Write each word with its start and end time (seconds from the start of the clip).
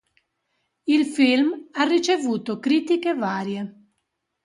Il 0.85 1.05
film 1.05 1.67
ha 1.73 1.83
ricevuto 1.83 2.57
critiche 2.57 3.13
varie. 3.13 3.91